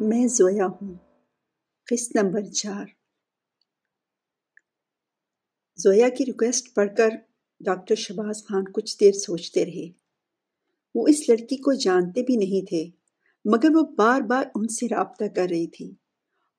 [0.00, 0.94] میں زویا ہوں۔
[1.86, 2.86] قسط نمبر چار۔
[5.76, 7.08] زویا کی ریکویسٹ پڑھ کر
[7.60, 9.92] ڈاکٹر شباز خان کچھ دیر سوچتے رہے۔
[10.94, 12.90] وہ اس لڑکی کو جانتے بھی نہیں تھے،
[13.44, 15.94] مگر وہ بار بار ان سے رابطہ کر رہی تھی۔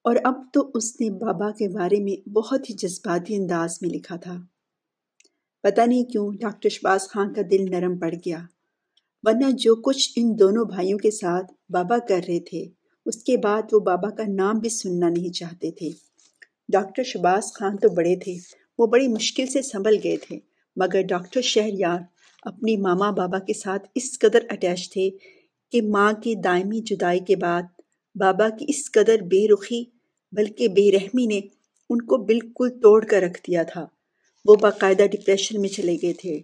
[0.01, 4.15] اور اب تو اس نے بابا کے بارے میں بہت ہی جذباتی انداز میں لکھا
[4.15, 4.35] تھا۔
[5.63, 8.39] پتہ نہیں کیوں ڈاکٹر شباز خان کا دل نرم پڑ گیا،
[9.23, 12.76] ورنہ جو کچھ ان دونوں بھائیوں کے ساتھ بابا کر رہے تھے
[13.07, 15.89] اس کے بعد وہ بابا کا نام بھی سننا نہیں چاہتے تھے۔
[16.69, 18.35] ڈاکٹر شباز خان تو بڑے تھے،
[18.79, 20.39] وہ بڑی مشکل سے سنبھل گئے تھے،
[20.75, 21.99] مگر ڈاکٹر شہریار
[22.41, 25.09] اپنی ماما بابا کے ساتھ اس قدر اٹیچ تھے
[25.71, 27.63] کہ ماں کی دائمی جدائی کے بعد
[28.15, 29.83] بابا کی اس قدر بے رخی
[30.31, 31.39] بلکہ بے رحمی نے
[31.89, 33.87] ان کو بالکل توڑ کر رکھ دیا تھا۔
[34.45, 36.39] وہ باقاعدہ ڈپریشن میں چلے گئے تھے۔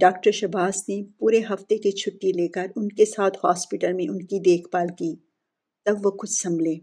[0.00, 4.22] ڈاکٹر شباز نے پورے ہفتے کی چھٹی لے کر ان کے ساتھ ہاسپٹل میں ان
[4.22, 5.14] کی دیکھ بھال کی۔
[5.86, 6.74] تب وہ کچھ سنبھلے۔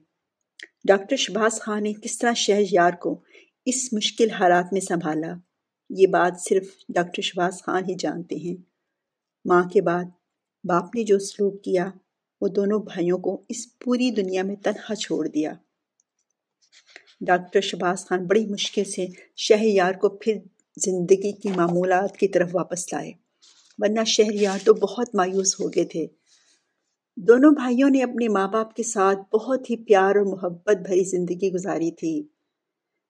[0.88, 3.22] ڈاکٹر شباز خان نے کس طرح شہر یار کو
[3.66, 5.34] اس مشکل حالات میں سنبھالا،
[5.90, 8.56] یہ بات صرف ڈاکٹر شباز خان ہی جانتے ہیں۔
[9.46, 10.06] ماں کے بعد
[10.64, 11.90] باپ نے جو سلوک کیا،
[12.42, 15.54] وہ دونوں بھائیوں کو اس پوری دنیا میں تنہا چھوڑ دیا۔
[17.22, 20.38] ڈاکٹر شباز خان بڑی مشکل سے شہر یار کو پھر
[20.78, 23.12] زندگی کی معمولات کی طرف واپس لائے،
[23.78, 26.08] ورنہ شہر یار تو بہت مایوس ہو گئے تھے۔
[27.20, 31.52] دونوں بھائیوں نے اپنے ماں باپ کے ساتھ بہت ہی پیار اور محبت بھری زندگی
[31.54, 32.24] گزاری تھی۔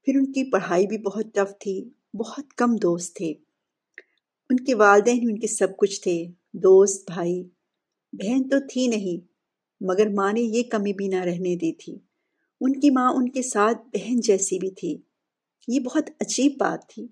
[0.04, 3.34] پھر ان کی پڑھائی بھی بہت ٹف تھی، بہت کم دوست تھے۔
[4.50, 7.44] ان کے والدین ان کے سب کچھ تھے۔ دوست، بھائی،
[8.14, 9.28] بہن تو تھی نہیں،
[9.82, 11.98] مگر ماں نے یہ کمی بھی نہ رہنے دی تھی۔
[12.62, 14.98] ان کی ماں ان کے ساتھ بہن جیسی بھی تھی۔
[15.68, 17.08] یہ بہت عجیب بات تھی۔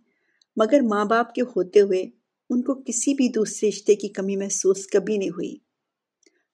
[0.56, 2.06] مگر ماں باپ کے ہوتے ہوئے
[2.50, 5.65] ان کو کسی بھی دوسرے رشتے کی کمی محسوس کبھی نہیں ہوئی۔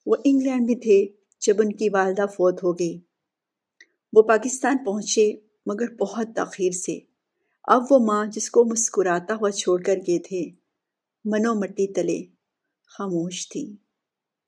[0.05, 1.07] وہ انگلینڈ میں تھے
[1.39, 2.99] جب ان کی والدہ فوت ہو گئی۔
[4.13, 5.33] وہ پاکستان پہنچے
[5.65, 6.99] مگر بہت تاخیر سے۔
[7.63, 10.49] اب وہ ماں جس کو مسکراتا ہوا چھوڑ کر گئے تھے،
[11.25, 12.23] منو مٹی تلے،
[12.87, 13.75] خاموش تھی۔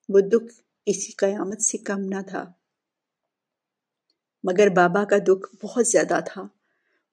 [0.10, 0.54] وہ دکھ
[0.86, 2.52] اسی قیامت سے کم نہ تھا۔
[4.44, 6.48] مگر بابا کا دکھ بہت زیادہ تھا۔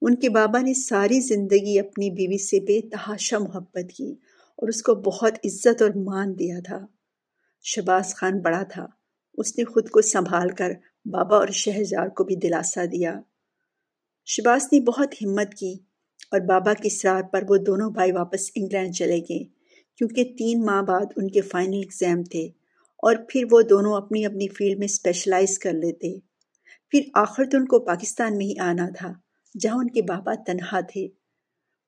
[0.01, 4.11] ان کے بابا نے ساری زندگی اپنی بیوی سے بے تحاشا محبت کی
[4.55, 6.85] اور اس کو بہت عزت اور مان دیا تھا۔
[7.61, 8.85] شباز خان بڑا تھا۔
[9.37, 10.71] اس نے خود کو سنبھال کر
[11.05, 13.19] بابا اور شہزار کو بھی دلاسا دیا۔
[14.25, 15.73] شباز نے بہت ہمت کی
[16.31, 19.43] اور بابا کی سرار پر وہ دونوں بھائی واپس انگلینڈ چلے گئے،
[19.97, 22.45] کیونکہ تین ماہ بعد ان کے فائنل ایگزام تھے
[22.97, 26.19] اور پھر وہ دونوں اپنی اپنی فیلڈ میں اسپیشلائز کر لیتے۔
[26.89, 29.13] پھر آخر تو ان کو پاکستان میں ہی آنا تھا،
[29.59, 31.07] جہاں ان کے بابا تنہا تھے۔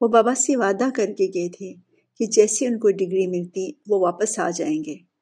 [0.01, 1.73] وہ بابا سے وعدہ کر کے گئے تھے
[2.19, 5.12] کہ جیسے ان کو ڈگری ملتی، وہ واپس آ جائیں گے۔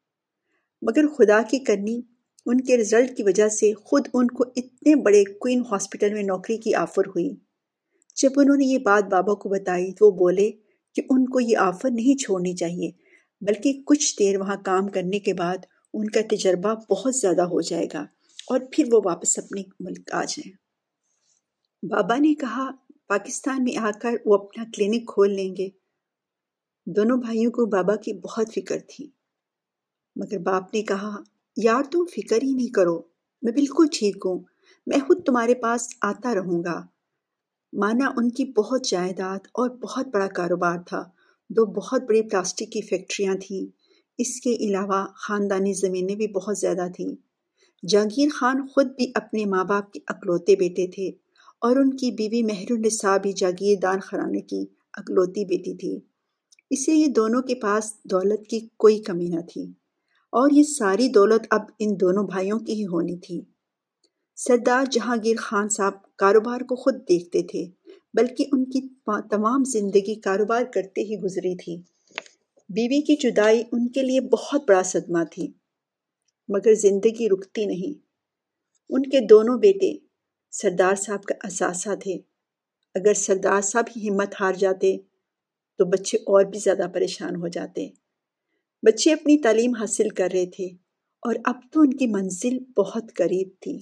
[0.82, 2.02] مگر خدا کی کرنی
[2.46, 6.58] ان کے رزلٹ کی وجہ سے خود ان کو اتنے بڑے کوئن ہاسپٹل میں نوکری
[6.58, 7.30] کی آفر ہوئی۔
[8.16, 10.52] جب انہوں نے یہ بات بابا کو بتائی تو وہ بولے
[10.96, 12.92] کہ ان کو یہ آفر نہیں چھوڑنی چاہیے،
[13.42, 15.58] بلکہ کچھ دیر وہاں کام کرنے کے بعد
[15.94, 18.02] ان کا تجربہ بہت زیادہ ہو جائے گا
[18.48, 20.52] اور پھر وہ واپس اپنے ملک آ جائیں۔
[21.84, 22.72] بابا نے کہا،
[23.08, 25.70] پاکستان میں آ کر وہ اپنا کلینک کھول لیں گے۔
[26.86, 29.21] دونوں بھائیوں کو بابا کی بہت فکر تھی۔
[30.16, 31.16] مگر باپ نے کہا،
[31.58, 33.02] یار تم فکر ہی نہیں کرو،
[33.42, 34.40] میں بالکل ٹھیک ہوں،
[34.88, 36.82] میں خود تمہارے پاس آتا رہوں گا۔
[37.74, 41.04] مانا ان کی بہت جائیداد اور بہت بڑا کاروبار تھا،
[41.50, 43.72] دو بہت بڑی پلاسٹک کی فیکٹریاں تھیں۔
[44.18, 47.16] اس کے علاوہ خاندانی زمینیں بھی بہت زیادہ تھیں۔
[47.88, 51.08] جہانگیر خان خود بھی اپنے ماں باپ کے اکلوتے بیٹے تھے
[51.62, 56.00] اور ان کی بیوی مہر النساء بھی جاگیر دان خرانے کی اکلوتی بیٹی تھی۔
[56.70, 59.81] اسے یہ دونوں کے پاس دولت کی کوئی کمی نہ تھی۔
[60.32, 63.42] اور یہ ساری دولت اب ان دونوں بھائیوں کی ہی ہونی تھی۔
[64.36, 67.66] سردار جہانگیر خان صاحب کاروبار کو خود دیکھتے تھے،
[68.14, 68.82] بلکہ ان کی
[69.30, 71.76] تمام زندگی کاروبار کرتے ہی گزری تھی۔
[72.70, 75.48] بیوی کی جدائی ان کے لیے بہت بڑا صدمہ تھی،
[76.50, 78.06] مگر زندگی رکتی نہیں۔
[78.90, 79.98] ان کے دونوں بیٹے
[80.52, 82.16] سردار صاحب کا اثاثہ تھے۔
[82.96, 84.98] اگر سردار صاحب ہی ہمت ہار جاتے
[85.78, 87.90] تو بچے اور بھی زیادہ پریشان ہو جاتے۔
[88.86, 90.66] بچے اپنی تعلیم حاصل کر رہے تھے
[91.22, 93.80] اور اب تو ان کی منزل بہت قریب تھی۔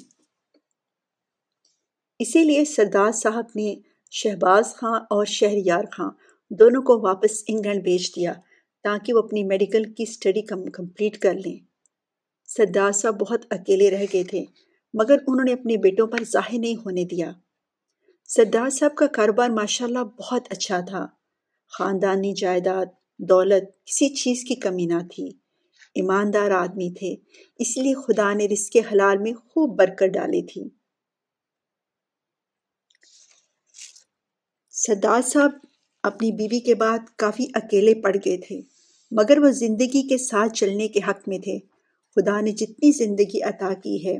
[2.20, 3.76] اسی لیے سردار صاحب نے
[4.12, 6.10] شہباز خاں اور شہریار خاں
[6.50, 8.34] دونوں کو واپس انگلینڈ بھیج دیا
[8.84, 11.60] تاکہ وہ اپنی میڈیکل کی اسٹڈی کمپلیٹ کر لیں۔
[12.48, 14.46] سردار صاحب بہت اکیلے رہ گئے تھے،
[14.94, 17.32] مگر انہوں نے اپنے بیٹوں پر ظاہر نہیں ہونے دیا۔
[18.28, 21.08] سردار صاحب کا کاروبار ماشاءاللہ بہت اچھا تھا۔
[21.68, 22.86] خاندانی جائیداد
[23.20, 25.30] دولت کسی چیز کی کمی نہ تھی۔
[25.96, 27.16] ایماندار آدمی تھے،
[27.60, 30.64] اس لیے خدا نے رزق حلال میں خوب برکت ڈالی تھی۔
[34.70, 35.52] سردار صاحب
[36.04, 38.62] اپنی بیوی کے بعد کافی اکیلے پڑ گئے تھے،
[39.12, 41.60] مگر وہ زندگی کے ساتھ چلنے کے حق میں تھے۔
[42.16, 44.20] خدا نے جتنی زندگی عطا کی ہے،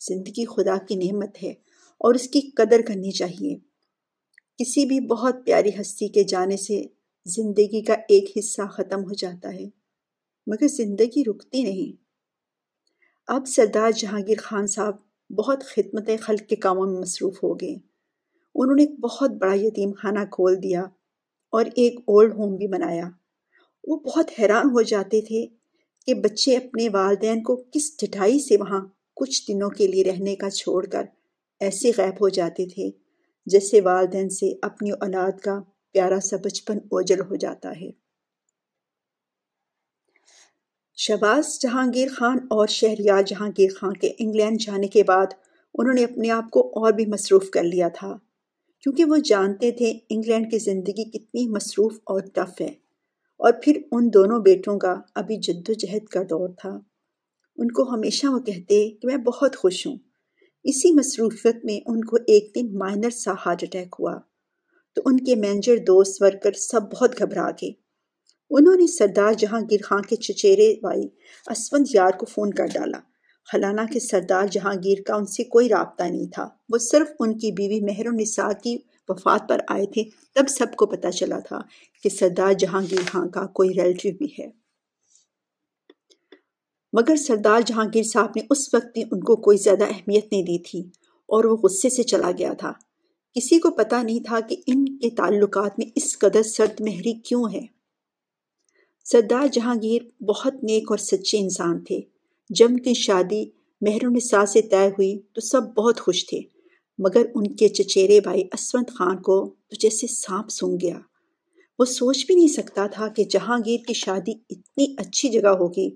[0.00, 1.50] زندگی خدا کی نعمت ہے
[1.98, 3.56] اور اس کی قدر کرنی چاہیے۔
[4.58, 6.97] کسی بھی بہت پیاری ہستی کے جانے سے
[7.28, 9.64] زندگی کا ایک حصہ ختم ہو جاتا ہے۔
[10.46, 12.02] مگر زندگی رکتی نہیں۔
[13.26, 14.96] اب سردار جہانگیر خان صاحب
[15.30, 17.76] بہت خدمت خلق کے کاموں میں مصروف ہو گئے۔
[18.54, 20.82] انہوں نے ایک بہت بڑا یتیم خانہ کھول دیا
[21.52, 23.08] اور ایک اولڈ ہوم بھی بنایا۔
[23.84, 25.46] وہ بہت حیران ہو جاتے تھے
[26.06, 28.80] کہ بچے اپنے والدین کو کس ٹھٹائی سے وہاں
[29.16, 31.04] کچھ دنوں کے لیے رہنے کا چھوڑ کر
[31.60, 32.90] ایسے غائب ہو جاتے تھے
[33.46, 35.60] جیسے والدین سے اپنی اولاد کا
[35.92, 37.90] پیارا سا بچپن اوجل ہو جاتا ہے۔
[40.96, 45.26] شہباز جہانگیر خان اور شہریار جہانگیر خان کے انگلینڈ جانے کے بعد
[45.74, 48.16] انہوں نے اپنے آپ کو اور بھی مصروف کر لیا تھا۔
[48.80, 52.74] کیونکہ وہ جانتے تھے انگلینڈ کی زندگی کتنی مصروف اور ٹف ہے۔
[53.40, 56.78] اور پھر ان دونوں بیٹوں کا ابھی جد و جہد کا دور تھا۔
[57.56, 59.96] ان کو ہمیشہ وہ کہتے کہ میں بہت خوش ہوں۔
[60.64, 64.18] اسی مصروفیت میں ان کو ایک دن مائنر سا ہارٹ اٹیک ہوا۔
[64.98, 67.72] تو ان کے مینجر دوست ورکر سب بہت گھبرا گئے۔
[68.50, 71.02] انہوں نے سردار جہانگیر خان کے چچیرے بھائی
[71.50, 72.98] اسفند یار کو فون کر ڈالا۔
[73.52, 77.52] حالانہ کہ سردار جہانگیر کا ان سے کوئی رابطہ نہیں تھا۔ وہ صرف ان کی
[77.52, 78.78] بیوی مہر النساء کی
[79.08, 80.04] وفات پر آئے تھے۔
[80.34, 81.58] تب سب کو پتہ چلا تھا
[82.02, 84.50] کہ سردار جہانگیر خان کا کوئی ریلیٹو بھی ہے۔
[86.92, 90.62] مگر سردار جہانگیر صاحب نے اس وقت بھی ان کو کوئی زیادہ اہمیت نہیں دی
[90.62, 90.80] تھی
[91.28, 92.72] اور وہ غصے سے چلا گیا تھا۔
[93.38, 97.44] کسی کو پتا نہیں تھا کہ ان کے تعلقات میں اس قدر سرد مہری کیوں
[97.52, 97.60] ہے۔
[99.04, 102.00] سردار جہانگیر بہت نیک اور سچے انسان تھے۔
[102.50, 103.44] جب کی شادی
[103.80, 106.40] مہر النساء سے طے ہوئی تو سب بہت خوش تھے۔
[106.98, 110.98] مگر ان کے چچیرے بھائی اسونت خان کو تو جیسے سانپ سونگ گیا۔
[111.78, 115.88] وہ سوچ بھی نہیں سکتا تھا کہ جہانگیر کی شادی اتنی اچھی جگہ ہوگی۔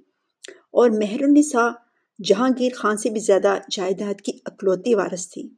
[0.70, 1.68] اور مہر النساء
[2.24, 5.48] جہانگیر خان سے بھی زیادہ جائیداد کی اکلوتی وارث تھی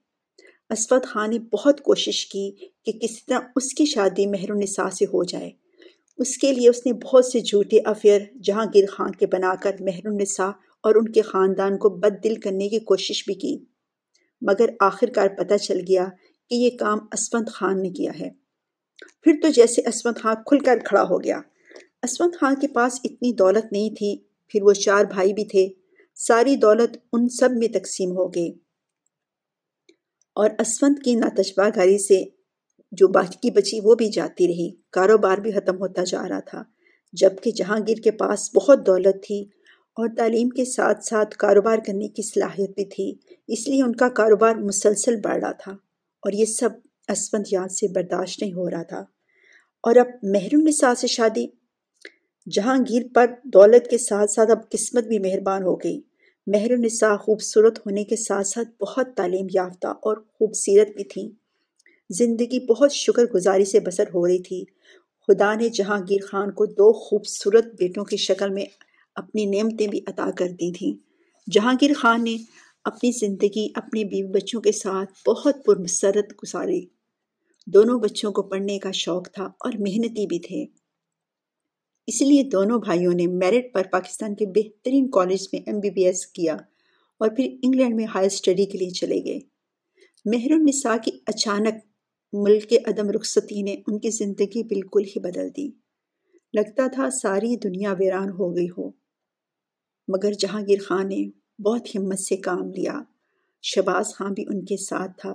[0.70, 2.50] اسفت خان نے بہت کوشش کی
[2.84, 5.50] کہ کسی طرح اس کی شادی مہر النساء سے ہو جائے۔
[6.18, 10.00] اس کے لیے اس نے بہت سے جھوٹے افیئر جہانگیر خان کے بنا کر مہر
[10.04, 10.50] النساء
[10.82, 13.64] اور ان کے خاندان کو بد دل کرنے کی کوشش بھی کی۔
[14.40, 16.08] مگر آخر کار پتہ چل گیا
[16.50, 18.30] کہ یہ کام اسفند خان نے کیا ہے۔
[19.22, 21.40] پھر تو جیسے اسفند خان کھل کر کھڑا ہو گیا۔
[22.02, 24.16] اسفند خان کے پاس اتنی دولت نہیں تھی،
[24.48, 25.68] پھر وہ چار بھائی بھی تھے۔
[26.14, 28.63] ساری دولت ان سب میں تقسیم ہو گئی۔
[30.34, 32.24] اور اسفند کی ناتجبہ گھری سے
[32.92, 36.62] جو باقی بچی وہ بھی جاتی رہی۔ کاروبار بھی ختم ہوتا جا رہا تھا،
[37.12, 39.42] جبکہ جہانگیر کے پاس بہت دولت تھی
[39.96, 43.14] اور تعلیم کے ساتھ ساتھ کاروبار کرنے کی صلاحیت بھی تھی،
[43.48, 45.72] اس لیے ان کا کاروبار مسلسل بڑھ رہا تھا
[46.22, 46.70] اور یہ سب
[47.08, 49.04] اسفند یاد سے برداشت نہیں ہو رہا تھا۔
[49.82, 51.46] اور اب مہر النساء سے شادی،
[52.50, 56.00] جہانگیر پر دولت کے ساتھ ساتھ اب قسمت بھی مہربان ہو گئی۔
[56.46, 61.28] مہر النساء خوبصورت ہونے کے ساتھ ساتھ بہت تعلیم یافتہ اور خوبصورت بھی تھیں۔
[62.10, 64.64] زندگی بہت شکر گزاری سے بسر ہو رہی تھی۔
[65.28, 68.64] خدا نے جہانگیر خان کو دو خوبصورت بیٹوں کی شکل میں
[69.14, 70.92] اپنی نعمتیں بھی عطا کر دی تھیں۔
[71.50, 72.36] جہانگیر خان نے
[72.84, 76.86] اپنی زندگی اپنے بیوی بچوں کے ساتھ بہت پرمسرت گزاری۔
[77.66, 80.83] دونوں بچوں کو پڑھنے کا شوق تھا اور محنتی بھی تھے۔
[82.06, 86.04] اس لیے دونوں بھائیوں نے میرٹ پر پاکستان کے بہترین کالج میں ایم بی بی
[86.04, 86.54] ایس کیا
[87.20, 89.38] اور پھر انگلینڈ میں ہائر اسٹڈی کے لیے چلے گئے۔
[90.24, 91.74] مہر النساء کی اچانک
[92.32, 95.70] ملک کے عدم رخصتی نے ان کی زندگی بالکل ہی بدل دی۔
[96.54, 98.90] لگتا تھا ساری دنیا ویران ہو گئی ہو۔
[100.08, 101.30] مگر جہانگیر خان نے
[101.62, 103.02] بہت ہمت سے کام لیا۔
[103.62, 105.30] شباز خان بھی ان کے ساتھ تھا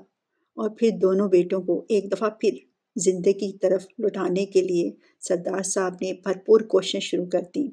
[0.57, 2.68] اور پھر دونوں بیٹوں کو ایک دفعہ پھر
[2.99, 7.67] زندگی کی طرف لٹانے کے لیے سردار صاحب نے بھرپور کوششیں شروع کر دیں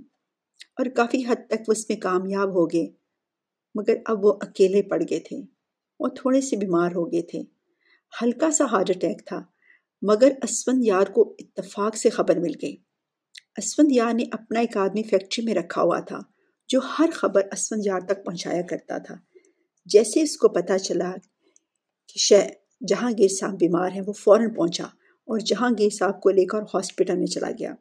[0.76, 2.86] اور کافی حد تک وہ اس میں کامیاب ہو گئے،
[3.74, 5.36] مگر اب وہ اکیلے پڑ گئے تھے۔
[5.98, 7.42] اور تھوڑے سے بیمار ہو گئے تھے۔
[8.22, 9.42] ہلکا سا ہارٹ اٹیک تھا،
[10.02, 12.76] مگر اسفند یار کو اتفاق سے خبر مل گئی۔
[13.56, 16.18] اسفند یار نے اپنا ایک آدمی فیکٹری میں رکھا ہوا تھا،
[16.68, 19.14] جو ہر خبر اسفند یار تک پہنچایا کرتا تھا۔
[19.86, 21.12] جیسے اس کو پتہ چلا
[22.08, 22.48] کہ شہ
[22.88, 24.84] جہانگیر صاحب بیمار ہیں، وہ فوراً پہنچا۔
[25.26, 27.74] اور جہانگیر صاحب کو لے کر ہاسپٹل میں چلا گیا۔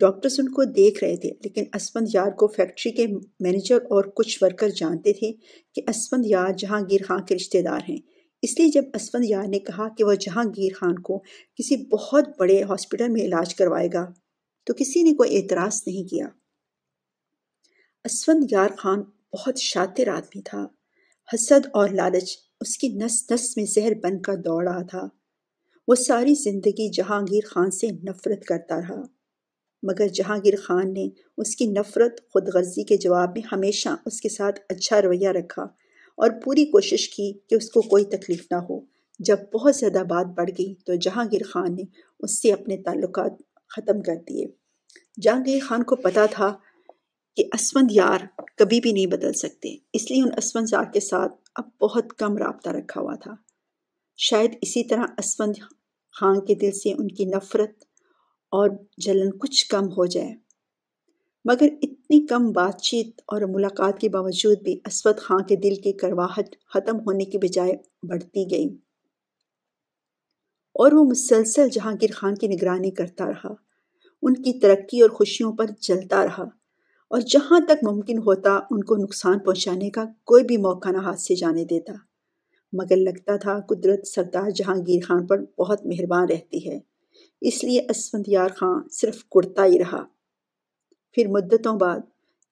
[0.00, 3.06] ڈاکٹرز ان کو دیکھ رہے تھے، لیکن اسفند یار کو فیکٹری کے
[3.40, 5.32] مینیجر اور کچھ ورکر جانتے تھے
[5.74, 7.98] کہ اسفند یار جہانگیر خان کے رشتہ دار ہیں۔
[8.42, 11.18] اس لیے جب اسفند یار نے کہا کہ وہ جہانگیر خان کو
[11.56, 14.06] کسی بہت بڑے ہاسپٹل میں علاج کروائے گا،
[14.66, 16.26] تو کسی نے کوئی اعتراض نہیں کیا۔
[18.04, 20.66] اسفند یار خان بہت شاطر آدمی تھا۔
[21.34, 25.19] حسد اور لالچ اس کی نس نس میں زہر بن کر دوڑ رہا تھا۔
[25.90, 29.02] وہ ساری زندگی جہانگیر خان سے نفرت کرتا رہا۔
[29.82, 34.28] مگر جہانگیر خان نے اس کی نفرت، خود غرضی کے جواب میں ہمیشہ اس کے
[34.28, 35.62] ساتھ اچھا رویہ رکھا
[36.16, 38.80] اور پوری کوشش کی کہ اس کو کوئی تکلیف نہ ہو۔
[39.18, 41.82] جب بہت زیادہ بات بڑھ گئی تو جہانگیر خان نے
[42.20, 43.32] اس سے اپنے تعلقات
[43.68, 44.46] ختم کر دیے۔
[45.20, 46.56] جہانگیر خان کو پتا تھا
[47.36, 48.20] کہ اسفند یار
[48.56, 52.36] کبھی بھی نہیں بدل سکتے، اس لیے ان اسفند یار کے ساتھ اب بہت کم
[52.36, 53.34] رابطہ رکھا ہوا تھا۔
[54.16, 55.52] شاید اسی طرح اسفند
[56.12, 57.84] خان کے دل سے ان کی نفرت
[58.50, 60.34] اور جلن کچھ کم ہو جائے۔
[61.44, 65.92] مگر اتنی کم بات چیت اور ملاقات کے باوجود بھی اسود خان کے دل کی
[65.92, 68.66] کرواہٹ ختم ہونے کی بجائے بڑھتی گئی۔
[70.74, 73.54] اور وہ مسلسل جہانگیر خان کی نگرانی کرتا رہا۔
[74.22, 76.42] ان کی ترقی اور خوشیوں پر چلتا رہا۔
[77.08, 81.20] اور جہاں تک ممکن ہوتا ان کو نقصان پہنچانے کا کوئی بھی موقع نہ ہاتھ
[81.20, 81.92] سے جانے دیتا۔
[82.72, 86.78] مگر لگتا تھا قدرت سردار جہانگیر خان پر بہت مہربان رہتی ہے۔
[87.40, 90.04] اس لیے اسفند یار خان صرف کرتا ہی رہا۔
[91.12, 92.00] پھر مدتوں بعد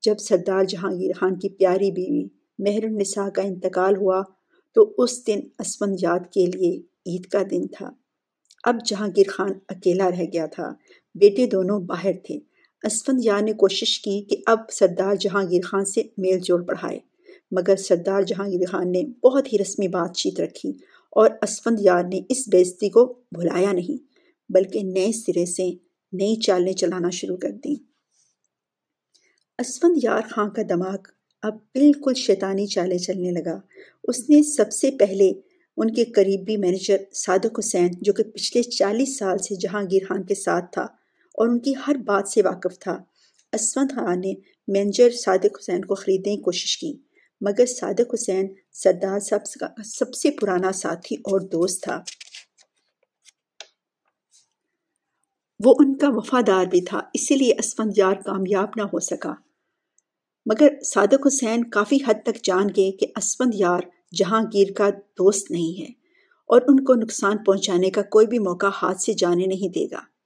[0.02, 2.24] جب سردار جہانگیر خان کی پیاری بیوی
[2.58, 4.22] مہر النساء کا انتقال ہوا
[4.74, 7.90] تو اس دن اسفند یاد کے لیے عید کا دن تھا۔
[8.64, 10.72] اب جہانگیر خان اکیلا رہ گیا تھا۔
[11.14, 12.38] بیٹے دونوں باہر تھے۔
[12.82, 16.98] اسفند یار نے کوشش کی کہ اب سردار جہانگیر خان سے میل جوڑ پڑھائے
[17.50, 20.70] مگر سردار جہانگیر خان نے بہت ہی رسمی بات چیت رکھی
[21.10, 24.02] اور اسفند یار نے اس بیزتی کو بھلایا نہیں،
[24.52, 25.70] بلکہ نئے سرے سے
[26.12, 27.74] نئی چالیں چلانا شروع کر دیں۔
[29.58, 30.96] اسفند یار خان کا دماغ
[31.42, 33.60] اب بالکل شیطانی چالے چلنے لگا۔
[34.04, 35.32] اس نے سب سے پہلے
[35.76, 40.34] ان کے قریبی مینیجر صادق حسین، جو کہ پچھلے چالیس سال سے جہانگیر خان کے
[40.34, 40.82] ساتھ تھا
[41.34, 43.02] اور ان کی ہر بات سے واقف تھا،
[43.52, 44.34] اسفند خان نے
[44.68, 46.92] مینیجر صادق حسین کو خریدنے کی کوشش کی۔
[47.40, 52.02] مگر صادق حسین سردار صاحب کا سب سے پرانا ساتھی اور دوست تھا۔
[55.64, 59.34] وہ ان کا وفادار بھی تھا، اسی لیے اسفند یار کامیاب نہ ہو سکا۔
[60.46, 63.80] مگر صادق حسین کافی حد تک جان گئے کہ اسفند یار
[64.16, 65.92] جہانگیر کا دوست نہیں ہے
[66.46, 70.17] اور ان کو نقصان پہنچانے کا کوئی بھی موقع ہاتھ سے جانے نہیں دے گا۔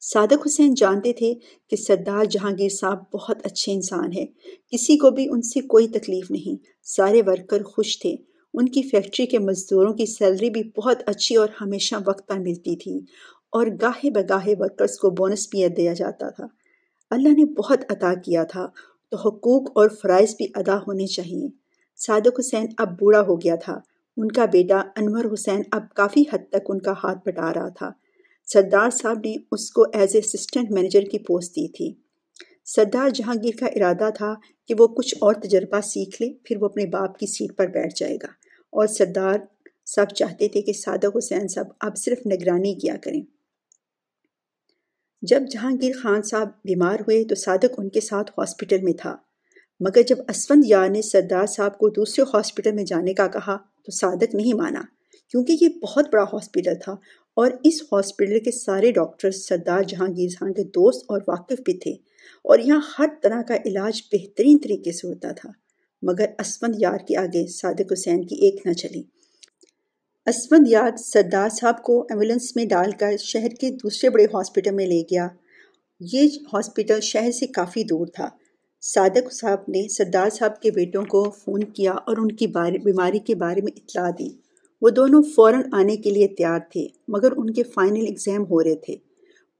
[0.00, 1.34] صادق حسین جانتے تھے
[1.70, 4.26] کہ سردار جہانگیر صاحب بہت اچھے انسان ہے
[4.72, 8.16] کسی کو بھی ان سے کوئی تکلیف نہیں۔ سارے ورکر خوش تھے۔
[8.54, 12.76] ان کی فیکٹری کے مزدوروں کی سیلری بھی بہت اچھی اور ہمیشہ وقت پر ملتی
[12.76, 12.98] تھی
[13.52, 16.46] اور گاہے بگاہے ورکرز کو بونس بھی دیا جاتا تھا۔
[17.10, 18.66] اللہ نے بہت عطا کیا تھا۔
[19.10, 21.48] تو حقوق اور فرائض بھی ادا ہونے چاہیے۔
[21.96, 23.78] صادق حسین اب بوڑھا ہو گیا تھا۔
[24.16, 27.90] ان کا بیٹا انور حسین اب کافی حد تک ان کا ہاتھ بٹا رہا تھا۔
[28.52, 31.92] سردار صاحب نے اس کو ایز اے اسسٹنٹ مینیجر کی پوسٹ دی تھی۔
[32.64, 34.34] سردار جہانگیر کا ارادہ تھا
[34.68, 37.94] کہ وہ کچھ اور تجربہ سیکھ لے، پھر وہ اپنے باپ کی سیٹ پر بیٹھ
[37.96, 38.26] جائے گا۔
[38.70, 39.34] اور سردار
[39.86, 43.22] صاحب چاہتے تھے کہ صادق حسین صاحب اب صرف نگرانی کیا کریں۔
[45.22, 49.16] جب جہانگیر خان صاحب بیمار ہوئے تو صادق ان کے ساتھ ہاسپٹل میں تھا۔
[49.80, 53.92] مگر جب اسفند یار نے سردار صاحب کو دوسرے ہاسپٹل میں جانے کا کہا تو
[53.92, 54.82] صادق نہیں مانا،
[55.30, 56.96] کیونکہ یہ بہت بڑا ہاسپٹل تھا
[57.36, 61.90] اور اس ہاسپٹل کے سارے ڈاکٹر سردار جہانگیر خان کے دوست اور واقف بھی تھے
[62.44, 65.50] اور یہاں ہر طرح کا علاج بہترین طریقے سے ہوتا تھا۔
[66.02, 69.02] مگر اسفند یار کے آگے صادق حسین کی ایک نہ چلی۔
[70.26, 74.86] اسفند یاد سردار صاحب کو ایمبولینس میں ڈال کر شہر کے دوسرے بڑے ہاسپٹل میں
[74.86, 75.28] لے گیا۔
[76.00, 78.28] یہ ہاسپٹل شہر سے کافی دور تھا۔
[78.82, 83.34] صادق صاحب نے سردار صاحب کے بیٹوں کو فون کیا اور ان کی بیماری کے
[83.34, 84.45] بارے میں اطلاع دی۔
[84.82, 88.74] وہ دونوں فوراً آنے کے لیے تیار تھے، مگر ان کے فائنل اگزام ہو رہے
[88.74, 88.96] تھے۔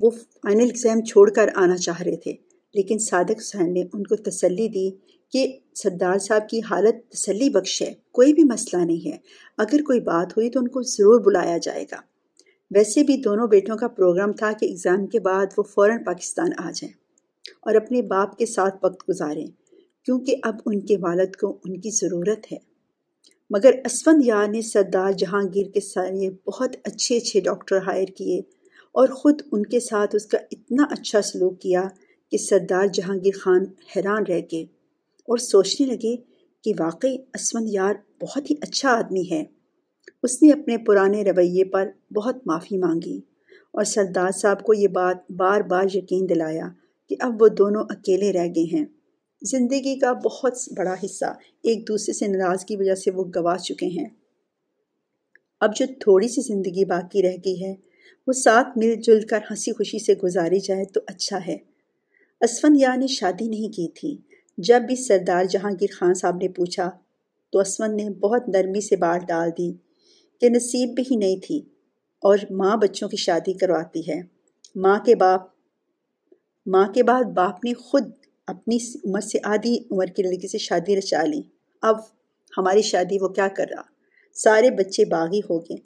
[0.00, 2.34] وہ فائنل اگزام چھوڑ کر آنا چاہ رہے تھے،
[2.74, 4.90] لیکن صادق صاحب نے ان کو تسلی دی
[5.32, 9.16] کہ سردار صاحب کی حالت تسلی بخش ہے، کوئی بھی مسئلہ نہیں ہے۔
[9.58, 11.96] اگر کوئی بات ہوئی تو ان کو ضرور بلایا جائے گا۔
[12.74, 16.70] ویسے بھی دونوں بیٹوں کا پروگرام تھا کہ ایگزام کے بعد وہ فوراً پاکستان آ
[16.74, 16.92] جائیں
[17.60, 19.46] اور اپنے باپ کے ساتھ وقت گزاریں،
[20.04, 22.75] کیونکہ اب ان کے والد کو ان کی ضرورت ہے۔
[23.50, 28.40] مگر اسفند یار نے سردار جہانگیر کے سارے بہت اچھے اچھے ڈاکٹر ہائر کیے
[28.92, 31.82] اور خود ان کے ساتھ اس کا اتنا اچھا سلوک کیا
[32.32, 33.64] کہ سردار جہانگیر خان
[33.96, 34.62] حیران رہ گئے
[35.28, 36.16] اور سوچنے لگے
[36.64, 39.44] کہ واقعی اسفند یار بہت ہی اچھا آدمی ہے۔
[40.22, 43.20] اس نے اپنے پرانے رویے پر بہت معافی مانگی
[43.72, 46.68] اور سردار صاحب کو یہ بات بار بار یقین دلایا
[47.08, 48.84] کہ اب وہ دونوں اکیلے رہ گئے ہیں۔
[49.42, 51.24] زندگی کا بہت بڑا حصہ
[51.62, 54.08] ایک دوسرے سے ناراض کی وجہ سے وہ گوا چکے ہیں۔
[55.60, 57.74] اب جو تھوڑی سی زندگی باقی رہ گئی ہے،
[58.26, 61.56] وہ ساتھ مل جل کر ہنسی خوشی سے گزاری جائے تو اچھا ہے۔
[62.40, 64.18] اسفند یا یعنی نے شادی نہیں کی تھی۔
[64.58, 66.90] جب بھی سردار جہانگیر خان صاحب نے پوچھا
[67.52, 69.72] تو اسفند نے بہت نرمی سے بات ڈال دی
[70.40, 71.58] کہ نصیب بھی ہی نہیں تھی
[72.22, 74.20] اور ماں بچوں کی شادی کرواتی ہے۔
[74.74, 75.40] ماں کے باپ،
[76.66, 78.10] ماں کے بعد باپ نے خود
[78.46, 81.42] اپنی عمر سے آدھی عمر کی لڑکی سے شادی رچا لی۔
[81.82, 81.96] اب
[82.58, 83.82] ہماری شادی وہ کیا کر رہا؟
[84.34, 85.76] سارے بچے باغی ہو گئے۔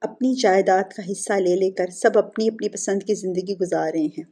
[0.00, 4.00] اپنی جائیداد کا حصہ لے لے کر سب اپنی اپنی پسند کی زندگی گزار رہے
[4.00, 4.24] ہیں۔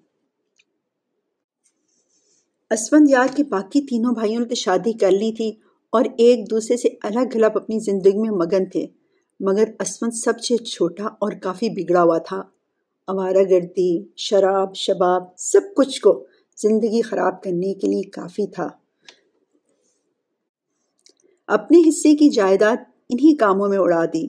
[2.71, 5.52] اسفند یار کے باقی تینوں بھائیوں نے تو شادی کر لی تھی
[5.90, 8.87] اور ایک دوسرے سے الگ الگ اپنی زندگی میں مگن تھے۔
[9.40, 12.42] مگر اسفند سب سے چھوٹا اور کافی بگڑا ہوا تھا۔
[13.07, 16.26] آوارہ گردی، شراب، شباب، سب کچھ کو
[16.62, 18.68] زندگی خراب کرنے کے لیے کافی تھا۔
[21.46, 22.76] اپنے حصے کی جائیداد
[23.08, 24.26] انہی کاموں میں اڑا دی۔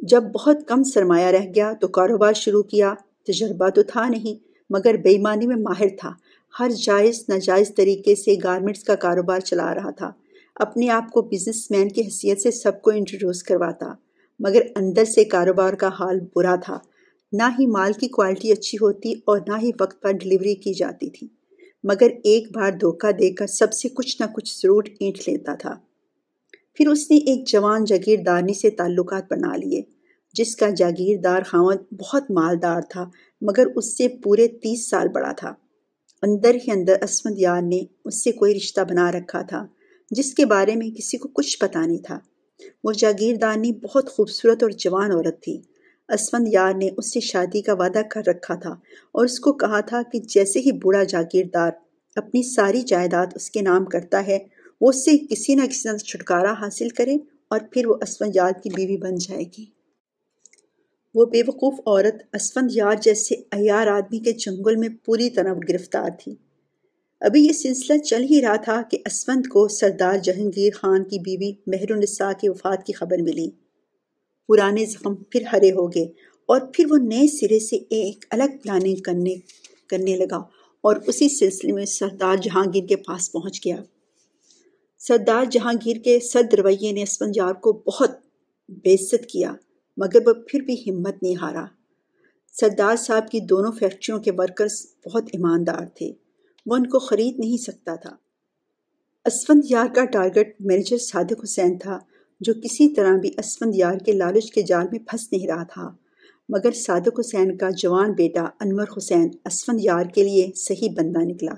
[0.00, 2.94] جب بہت کم سرمایہ رہ گیا تو کاروبار شروع کیا۔
[3.26, 6.12] تجربہ تو تھا نہیں، مگر بےمانی میں ماہر تھا۔
[6.60, 10.12] ہر جائز، ناجائز طریقے سے گارمنٹس کا کاروبار چلا رہا تھا۔
[10.54, 13.94] اپنے آپ کو بزنس مین کی حیثیت سے سب کو انٹروڈیوس کرواتا۔
[14.40, 16.78] مگر اندر سے کاروبار کا حال برا تھا۔
[17.32, 21.10] نہ ہی مال کی کوالٹی اچھی ہوتی اور نہ ہی وقت پر ڈلیوری کی جاتی
[21.10, 21.41] تھی۔
[21.84, 25.74] مگر ایک بار دھوکہ دے کر سب سے کچھ نہ کچھ ضرور اینٹ لیتا تھا۔
[26.74, 29.82] پھر اس نے ایک جوان جاگیردارنی سے تعلقات بنا لیے،
[30.34, 33.10] جس کا جاگیردار خاون بہت مالدار تھا،
[33.40, 35.54] مگر اس سے پورے تیس سال بڑا تھا۔
[36.22, 39.66] اندر ہی اندر اسمد یار نے اس سے کوئی رشتہ بنا رکھا تھا،
[40.10, 42.18] جس کے بارے میں کسی کو کچھ پتا نہیں تھا۔
[42.84, 45.60] وہ جاگیردارنی بہت خوبصورت اور جوان عورت تھی۔
[46.12, 48.70] اسفند یار نے اس سے شادی کا وعدہ کر رکھا تھا
[49.12, 51.70] اور اس کو کہا تھا کہ جیسے ہی بوڑھا جاگیردار
[52.16, 54.38] اپنی ساری جائیداد اس کے نام کرتا ہے،
[54.80, 57.14] وہ اس سے کسی نہ کسی طرح چھٹکارا حاصل کرے
[57.48, 59.64] اور پھر وہ اسفند یار کی بیوی بن جائے گی۔
[61.14, 66.08] وہ بے وقوف عورت اسفند یار جیسے ایار آدمی کے چنگل میں پوری طرح گرفتار
[66.18, 66.34] تھی۔
[67.20, 71.52] ابھی یہ سلسلہ چل ہی رہا تھا کہ اسفند کو سردار جہانگیر خان کی بیوی
[71.66, 73.50] مہر النساء کی وفات کی خبر ملی۔
[74.48, 76.04] پرانے زخم پھر ہرے ہو گئے
[76.46, 79.34] اور پھر وہ نئے سرے سے ایک الگ پلاننگ کرنے
[79.86, 80.36] کرنے لگا
[80.80, 83.76] اور اسی سلسلے میں سردار جہانگیر کے پاس پہنچ گیا۔
[84.98, 88.10] سردار جہانگیر کے صد رویے نے اسفند یار کو بہت
[88.68, 89.54] بےزت کیا،
[89.96, 91.64] مگر وہ پھر بھی ہمت نہیں ہارا۔
[92.60, 96.12] سردار صاحب کی دونوں فیکٹریوں کے ورکرز بہت ایماندار تھے،
[96.66, 98.16] وہ ان کو خرید نہیں سکتا تھا۔
[99.24, 101.98] اسفند یار کا ٹارگٹ مینیجر صادق حسین تھا۔
[102.42, 105.90] جو کسی طرح بھی اسفند یار کے لالچ کے جال میں پھنس نہیں رہا تھا۔
[106.48, 111.54] مگر صادق حسین کا جوان بیٹا انور حسین اسفند یار کے لیے صحیح بندہ نکلا۔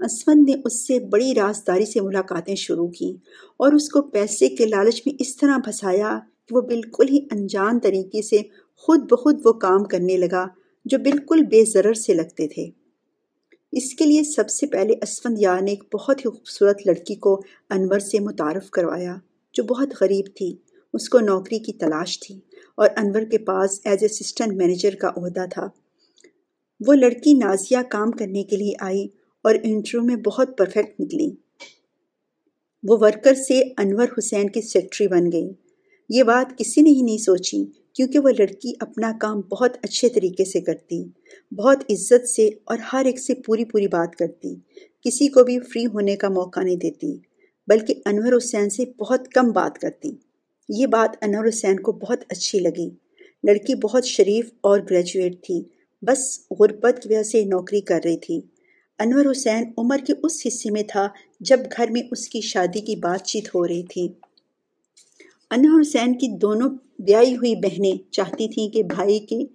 [0.00, 3.12] اسفند نے اس سے بڑی رازداری سے ملاقاتیں شروع کیں
[3.56, 7.80] اور اس کو پیسے کے لالچ میں اس طرح پھنسایا کہ وہ بالکل ہی انجان
[7.80, 8.38] طریقے سے
[8.76, 10.46] خود بخود وہ کام کرنے لگا
[10.84, 12.70] جو بالکل بے ضرر سے لگتے تھے۔
[13.72, 17.42] اس کے لیے سب سے پہلے اسفند یار نے ایک بہت ہی خوبصورت لڑکی کو
[17.70, 19.16] انور سے متعارف کروایا۔
[19.58, 20.56] جو بہت غریب تھی،
[20.94, 22.34] اس کو نوکری کی تلاش تھی
[22.76, 25.68] اور انور کے پاس ایز اسسٹنٹ مینیجر کا عہدہ تھا۔
[26.86, 29.06] وہ لڑکی نازیہ کام کرنے کے لیے آئی
[29.44, 31.30] اور انٹرویو میں بہت پرفیکٹ نکلی۔
[32.82, 35.50] وہ ورکر سے انور حسین کی سیکٹری بن گئی۔
[36.08, 40.44] یہ بات کسی نے ہی نہیں سوچی، کیونکہ وہ لڑکی اپنا کام بہت اچھے طریقے
[40.44, 41.04] سے کرتی،
[41.52, 44.54] بہت عزت سے اور ہر ایک سے پوری پوری بات کرتی،
[45.04, 47.27] کسی کو بھی فری ہونے کا موقع نہیں دیتی۔
[47.68, 50.10] بلکہ انور حسین سے بہت کم بات کرتی۔
[50.68, 52.90] یہ بات انور حسین کو بہت اچھی لگی۔
[53.44, 55.62] لڑکی بہت شریف اور گریجویٹ تھی۔
[56.02, 58.40] بس غربت کی وجہ سے نوکری کر رہی تھی۔
[58.98, 61.08] انور حسین عمر کے اس حصے میں تھا
[61.40, 64.08] جب گھر میں اس کی شادی کی بات چیت ہو رہی تھی۔
[65.50, 69.46] انور حسین کی دونوں بیائی ہوئی بہنیں چاہتی تھیں کہ بھائی کی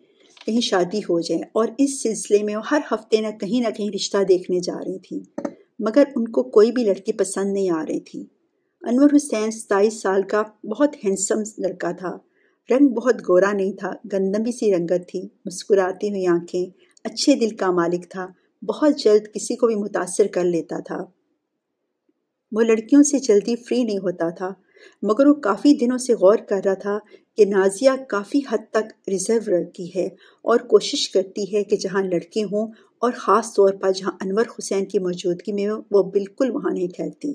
[0.46, 3.90] کہیں شادی ہو جائے اور اس سلسلے میں وہ ہر ہفتے نہ کہیں نہ کہیں
[3.96, 8.00] رشتہ دیکھنے جا رہی تھیں۔ مگر ان کو کوئی بھی لڑکی پسند نہیں آ رہی
[8.00, 8.26] تھی۔
[8.82, 12.18] انور حسین ستائیس سال کا بہت ہینڈسم لڑکا تھا۔
[12.70, 16.66] رنگ بہت گورا نہیں تھا، گندمی سی رنگت تھی، مسکراتی ہوئی آنکھیں،
[17.04, 18.28] اچھے دل کا مالک تھا،
[18.62, 20.98] بہت جلد کسی کو بھی متاثر کر لیتا تھا۔
[22.52, 24.54] وہ لڑکیوں سے جلدی فری نہیں ہوتا تھا،
[25.02, 27.00] مگر وہ کافی دنوں سے غور کر رہا تھا
[27.38, 30.06] کہ نازیہ کافی حد تک ریزرو رکھتی ہے
[30.42, 32.68] اور کوشش کرتی ہے کہ جہاں لڑکے ہوں
[33.04, 37.34] اور خاص طور پر جہاں انور حسین کی موجودگی میں وہ بالکل وہاں نہیں ٹھہرتی۔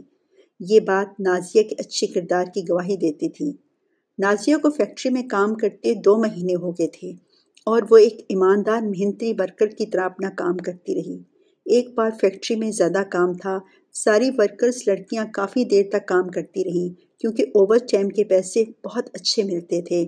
[0.60, 3.52] یہ بات نازیہ کے اچھے کردار کی گواہی دیتی تھی۔
[4.18, 7.12] نازیہ کو فیکٹری میں کام کرتے دو مہینے ہو گئے تھے
[7.64, 11.18] اور وہ ایک ایماندار محنتی ورکر کی طرح اپنا کام کرتی رہی۔
[11.64, 13.58] ایک بار فیکٹری میں زیادہ کام تھا،
[13.92, 19.08] ساری ورکرز لڑکیاں کافی دیر تک کام کرتی رہیں کیونکہ اوور ٹائم کے پیسے بہت
[19.12, 20.06] اچھے ملتے تھے۔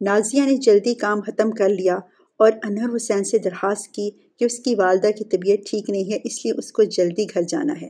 [0.00, 1.96] نازیہ نے جلدی کام ختم کر لیا
[2.38, 6.18] اور انہر حسین سے درخواست کی کہ اس کی والدہ کی طبیعت ٹھیک نہیں ہے،
[6.24, 7.88] اس لیے اس کو جلدی گھر جانا ہے،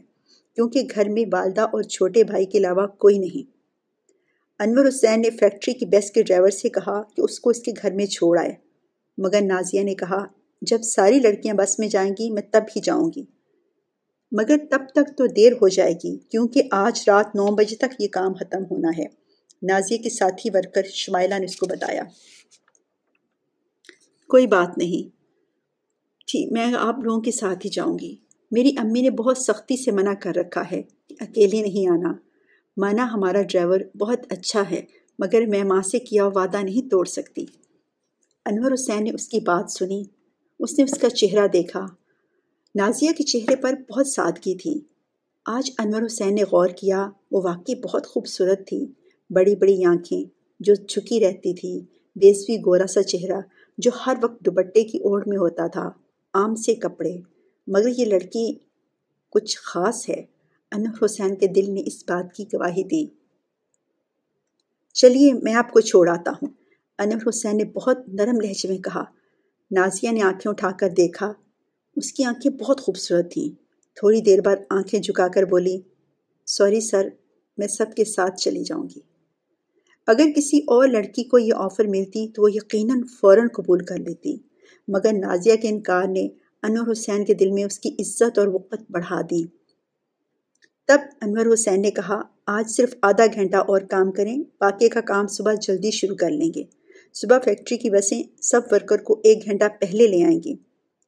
[0.55, 3.57] کیونکہ گھر میں والدہ اور چھوٹے بھائی کے علاوہ کوئی نہیں۔
[4.59, 7.73] انور حسین نے فیکٹری کی بس کے ڈرائیور سے کہا کہ اس کو اس کے
[7.83, 8.53] گھر میں چھوڑ آئے۔
[9.19, 10.25] مگر نازیہ نے کہا،
[10.63, 13.25] جب ساری لڑکیاں بس میں جائیں گی، میں تب ہی جاؤں گی۔
[14.33, 18.09] مگر تب تک تو دیر ہو جائے گی، کیونکہ آج رات نو بجے تک یہ
[18.09, 19.05] کام ختم ہونا ہے۔
[19.63, 22.03] نازیہ کے ساتھی ورکر شمائلہ نے اس کو بتایا۔
[24.29, 25.16] کوئی بات نہیں۔
[26.27, 28.17] ٹھیک میں آپ لوگوں کے ساتھ ہی جاؤں گی۔
[28.51, 30.83] میری امی نے بہت سختی سے منع کر رکھا ہے۔
[31.21, 32.13] اکیلے نہیں آنا۔
[32.77, 34.83] مانا ہمارا ڈرائیور بہت اچھا ہے،
[35.19, 37.45] مگر میں ماں سے کیا وعدہ نہیں توڑ سکتی۔
[38.45, 40.03] انور حسین نے اس کی بات سنی۔
[40.61, 41.87] اس نے اس کا چہرہ دیکھا۔
[42.75, 44.81] نازیہ کے چہرے پر بہت سادگی تھی۔
[45.47, 48.87] آج انور حسین نے غور کیا، وہ واقعی بہت خوبصورت تھی۔
[49.31, 50.25] بڑی بڑی آنکھیں
[50.61, 51.81] جو جھکی رہتی تھی
[52.17, 53.41] بیسوی گورا سا چہرہ
[53.79, 55.91] جو ہر وقت دوپٹے کی اوڑھ میں ہوتا تھا۔
[56.37, 57.17] عام سے کپڑے،
[57.67, 58.55] مگر یہ لڑکی
[59.31, 60.25] کچھ خاص ہے۔
[60.73, 63.07] انور حسین کے دل نے اس بات کی گواہی دی۔
[64.93, 66.49] چلیے، میں آپ کو چھوڑ آتا ہوں۔
[66.99, 69.05] انور حسین نے بہت نرم لہجے میں کہا۔
[69.71, 71.33] نازیہ نے آنکھیں اٹھا کر دیکھا۔
[71.97, 73.63] اس کی آنکھیں بہت خوبصورت تھیں۔
[73.95, 75.81] تھوڑی دیر بعد آنکھیں جھکا کر بولی،
[76.47, 77.09] سوری سر،
[77.57, 79.01] میں سب کے ساتھ چلی جاؤں گی۔
[80.07, 84.37] اگر کسی اور لڑکی کو یہ آفر ملتی تو وہ یقیناً فوراً قبول کر لیتی۔
[84.89, 86.29] مگر نازیہ کے انکار نے
[86.63, 89.45] انور حسین کے دل میں اس کی عزت اور وقت بڑھا دی۔
[90.89, 95.27] تب انور حسین نے کہا، آج صرف آدھا گھنٹہ اور کام کریں، باقی کا کام
[95.27, 96.63] صبح جلدی شروع کر لیں گے۔
[97.15, 100.55] صبح فیکٹری کی بسیں سب ورکر کو ایک گھنٹہ پہلے لے آئیں گی۔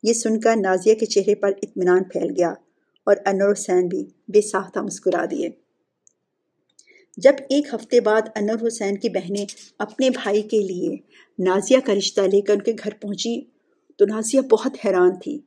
[0.03, 2.55] یہ سن کر نازیہ کے چہرے پر اطمینان پھیل گیا
[3.05, 5.49] اور انور حسین بھی بے ساختہ مسکرا دیے۔
[7.17, 9.47] جب ایک ہفتے بعد انور حسین کی بہنیں
[9.79, 10.97] اپنے بھائی کے لیے
[11.39, 13.41] نازیہ کا رشتہ لے کر ان کے گھر پہنچی
[13.99, 15.39] تو نازیہ بہت حیران تھی۔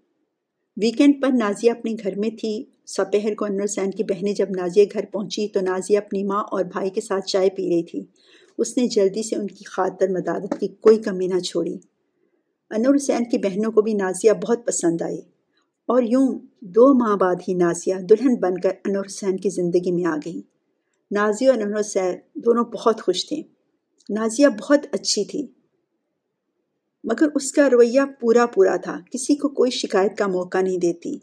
[0.81, 4.85] ویکینڈ پر نازیہ اپنے گھر میں تھی۔ سپہر کو انور حسین کی بہنیں جب نازیہ
[4.93, 8.05] گھر پہنچی تو نازیہ اپنی ماں اور بھائی کے ساتھ چائے پی رہی تھی۔
[8.57, 11.77] اس نے جلدی سے ان کی خاطر مدادت کی کوئی کمی نہ چھوڑی۔
[12.69, 15.19] انور حسین کی بہنوں کو بھی نازیہ بہت پسند آئی۔
[15.87, 20.05] اور یوں دو ماہ بعد ہی نازیہ دلہن بن کر انور حسین کی زندگی میں
[20.05, 20.41] آ گئی
[21.11, 23.41] نازیہ اور انور حسین دونوں بہت خوش تھے۔
[24.09, 25.47] نازیہ بہت اچھی تھی۔
[27.03, 31.17] مگر اس کا رویہ پورا پورا تھا۔ کسی کو کوئی شکایت کا موقع نہیں دیتی۔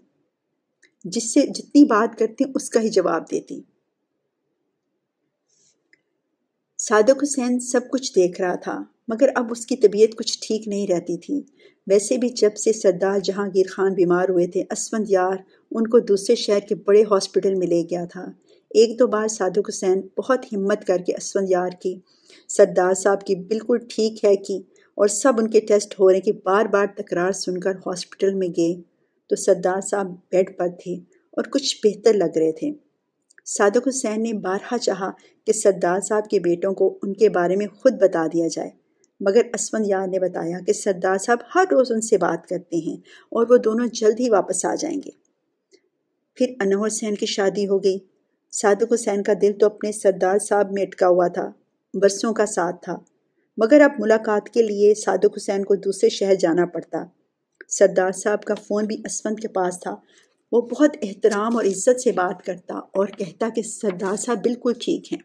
[1.05, 3.63] جس سے جتنی بات کرتی، اس کا ہی جواب دیتی۔
[6.79, 10.87] صادق حسین سب کچھ دیکھ رہا تھا، مگر اب اس کی طبیعت کچھ ٹھیک نہیں
[10.87, 11.43] رہتی تھی۔
[11.87, 15.37] ویسے بھی جب سے سردار جہانگیر خان بیمار ہوئے تھے اسفند یار
[15.71, 18.25] ان کو دوسرے شہر کے بڑے ہاسپٹل میں لے گیا تھا۔
[18.71, 21.99] ایک دو بار صادق حسین بہت ہمت کر کے اسفند یار کی،
[22.49, 24.59] سردار صاحب کی بالکل ٹھیک ہے کہ
[24.99, 28.49] اور سب ان کے ٹیسٹ ہو رہے کہ بار بار تکرار سن کر ہاسپٹل میں
[28.49, 28.83] گئے
[29.31, 30.95] تو سردار صاحب بیڈ پر تھے
[31.31, 32.73] اور کچھ بہتر لگ رہے تھے۔
[33.47, 35.11] صادق حسین نے بارہا چاہا
[35.47, 38.71] کہ سردار صاحب کے بیٹوں کو ان کے بارے میں خود بتا دیا جائے،
[39.21, 42.97] مگر اسفند یار نے بتایا کہ سردار صاحب ہر روز ان سے بات کرتے ہیں
[43.33, 45.11] اور وہ دونوں جلد ہی واپس آ جائیں گے۔
[46.37, 47.99] پھر انور حسین کی شادی ہو گئی۔
[48.53, 51.51] صادق حسین کا دل تو اپنے سردار صاحب میں اٹکا ہوا تھا،
[51.95, 52.97] برسوں کا ساتھ تھا۔
[53.61, 57.05] مگر اب ملاقات کے لیے صادق حسین کو دوسرے شہر جانا پڑتا۔
[57.69, 59.97] سردار صاحب کا فون بھی اسفند کے پاس تھا۔
[60.53, 65.13] وہ بہت احترام اور عزت سے بات کرتا اور کہتا کہ سردار صاحب بالکل ٹھیک
[65.13, 65.19] ہیں۔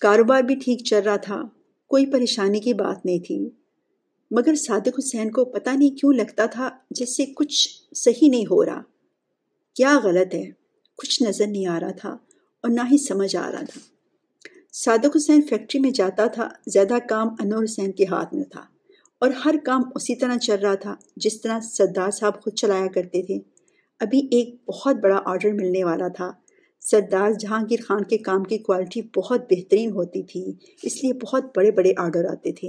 [0.00, 1.42] کاروبار بھی ٹھیک چل رہا تھا،
[1.86, 3.50] کوئی پریشانی کی بات نہیں تھی۔
[4.30, 8.64] مگر صادق حسین کو پتہ نہیں کیوں لگتا تھا جس سے کچھ صحیح نہیں ہو
[8.64, 8.82] رہا۔
[9.74, 10.50] کیا غلط ہے؟
[10.96, 12.10] کچھ نظر نہیں آ رہا تھا
[12.62, 13.99] اور نہ ہی سمجھ آ رہا تھا۔
[14.72, 18.60] صادق حسین فیکٹری میں جاتا تھا، زیادہ کام انور حسین کے ہاتھ میں تھا
[19.18, 23.22] اور ہر کام اسی طرح چل رہا تھا جس طرح سردار صاحب خود چلایا کرتے
[23.22, 23.38] تھے۔
[24.00, 26.32] ابھی ایک بہت بڑا آرڈر ملنے والا تھا۔
[26.80, 30.52] سردار جہانگیر خان کے کام کی کوالٹی بہت بہترین ہوتی تھی،
[30.82, 32.68] اس لیے بہت بڑے بڑے آرڈر آتے تھے۔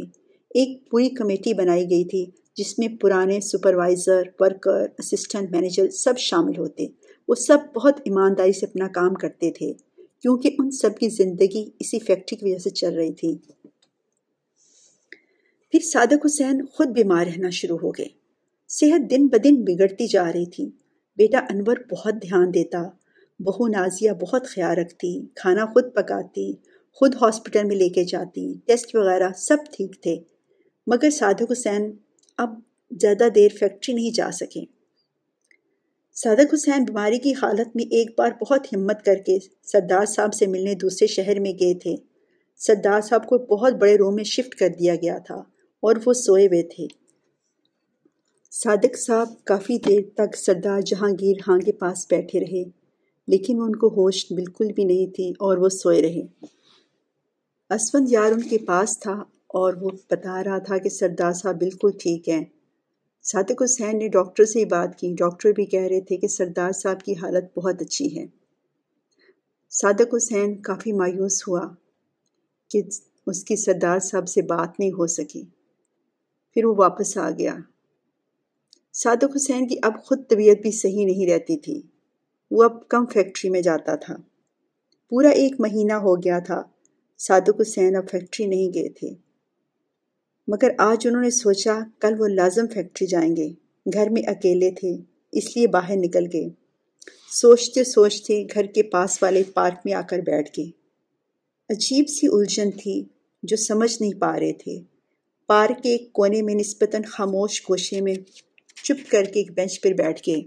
[0.49, 6.57] ایک پوری کمیٹی بنائی گئی تھی جس میں پرانے سپروائزر ورکر اسسٹنٹ مینیجر سب شامل
[6.57, 6.87] ہوتے۔
[7.27, 9.73] وہ سب بہت ایمانداری سے اپنا کام کرتے تھے۔
[10.21, 13.37] کیونکہ ان سب کی زندگی اسی فیکٹری کی وجہ سے چل رہی تھی۔
[15.71, 18.07] پھر صادق حسین خود بیمار رہنا شروع ہو گئے۔
[18.69, 20.69] صحت دن بدن بگڑتی جا رہی تھی۔
[21.17, 22.83] بیٹا انور بہت دھیان دیتا،
[23.39, 26.53] بہو نازیہ بہت خیال رکھتی، کھانا خود پکاتی،
[26.91, 30.17] خود ہاسپٹل میں لے کے جاتی، ٹیسٹ وغیرہ سب ٹھیک تھے۔
[30.87, 31.91] مگر صادق حسین
[32.37, 32.49] اب
[32.99, 34.80] زیادہ دیر فیکٹری نہیں جا سکے۔
[36.15, 40.47] صادق حسین بیماری کی حالت میں ایک بار بہت ہمت کر کے سردار صاحب سے
[40.47, 41.95] ملنے دوسرے شہر میں گئے تھے۔
[42.55, 45.35] سردار صاحب کو بہت بڑے روم میں شفٹ کر دیا گیا تھا
[45.83, 46.87] اور وہ سوئے ہوئے تھے۔
[48.51, 52.63] صادق صاحب کافی دیر تک سردار جہانگیر خان کے پاس بیٹھے رہے،
[53.27, 56.45] لیکن ان کو ہوش بالکل بھی نہیں تھی اور وہ سوئے رہے۔
[57.69, 59.13] اسفند یار ان کے پاس تھا
[59.47, 62.43] اور وہ بتا رہا تھا کہ سردار صاحب بالکل ٹھیک ہیں۔
[63.23, 66.71] صادق حسین نے ڈاکٹر سے ہی بات کی۔ ڈاکٹر بھی کہہ رہے تھے کہ سردار
[66.71, 68.25] صاحب کی حالت بہت اچھی ہے۔
[69.69, 71.67] صادق حسین کافی مایوس ہوا
[72.69, 72.81] کہ
[73.27, 75.43] اس کی سردار صاحب سے بات نہیں ہو سکی۔
[76.53, 77.55] پھر وہ واپس آ گیا۔
[78.93, 81.81] صادق حسین کی اب خود طبیعت بھی صحیح نہیں رہتی تھی۔
[82.51, 84.15] وہ اب کم فیکٹری میں جاتا تھا۔
[85.09, 86.61] پورا ایک مہینہ ہو گیا تھا۔
[87.17, 89.30] صادق حسین اب فیکٹری نہیں گئے تھے۔
[90.47, 93.49] مگر آج انہوں نے سوچا کل وہ لازم فیکٹری جائیں گے۔
[93.93, 94.93] گھر میں اکیلے تھے،
[95.31, 96.49] اس لیے باہر نکل گئے۔
[97.31, 100.65] سوچتے سوچتے گھر کے پاس والے پارک میں آ کر بیٹھ گئے۔
[101.69, 103.03] عجیب سی الجھن تھی
[103.43, 104.79] جو سمجھ نہیں پا رہے تھے۔
[105.47, 108.15] پارک کے ایک کونے میں نسبتاً خاموش گوشے میں
[108.83, 110.41] چپ کر کے ایک بینچ پر بیٹھ گئے۔